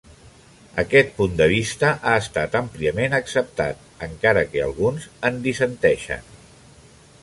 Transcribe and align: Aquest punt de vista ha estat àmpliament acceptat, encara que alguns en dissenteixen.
Aquest 0.83 1.11
punt 1.19 1.35
de 1.41 1.47
vista 1.51 1.91
ha 1.91 2.15
estat 2.23 2.57
àmpliament 2.61 3.15
acceptat, 3.19 3.87
encara 4.09 4.47
que 4.55 4.65
alguns 4.71 5.09
en 5.31 5.43
dissenteixen. 5.49 6.31